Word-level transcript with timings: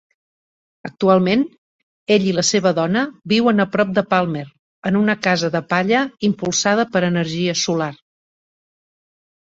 Actualment, 0.87 1.43
ell 2.15 2.25
i 2.29 2.33
la 2.37 2.45
seva 2.47 2.71
dona 2.79 3.03
viuen 3.33 3.63
a 3.65 3.67
prop 3.75 3.91
de 3.99 4.05
Palmer 4.15 4.43
en 4.91 4.97
una 5.03 5.17
casa 5.27 5.53
de 5.57 5.61
palla 5.75 6.03
impulsada 6.31 6.87
per 6.97 7.07
energia 7.13 7.59
solar. 7.67 7.93